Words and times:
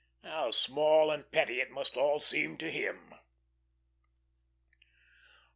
How 0.23 0.49
small 0.49 1.11
and 1.11 1.31
petty 1.31 1.59
it 1.61 1.69
must 1.69 1.95
all 1.95 2.19
seem 2.19 2.57
to 2.57 2.71
him! 2.71 3.13